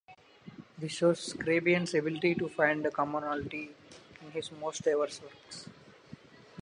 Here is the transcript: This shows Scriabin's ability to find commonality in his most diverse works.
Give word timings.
This 0.79 0.93
shows 0.93 1.31
Scriabin's 1.35 1.93
ability 1.93 2.33
to 2.33 2.49
find 2.49 2.91
commonality 2.91 3.69
in 4.23 4.31
his 4.31 4.51
most 4.53 4.81
diverse 4.81 5.21
works. 5.21 5.67